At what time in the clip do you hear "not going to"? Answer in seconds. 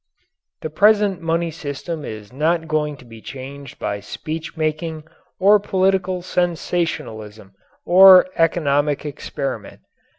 2.33-3.05